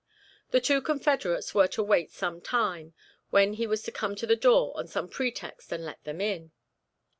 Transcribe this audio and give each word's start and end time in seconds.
The 0.49 0.59
two 0.59 0.81
confederates 0.81 1.53
were 1.53 1.67
to 1.67 1.83
wait 1.83 2.09
some 2.09 2.41
time, 2.41 2.95
when 3.29 3.53
he 3.53 3.67
was 3.67 3.83
to 3.83 3.91
come 3.91 4.15
to 4.15 4.25
the 4.25 4.35
door 4.35 4.71
on 4.75 4.87
some 4.87 5.07
pretext 5.07 5.71
and 5.71 5.85
let 5.85 6.03
them 6.05 6.19
in. 6.19 6.51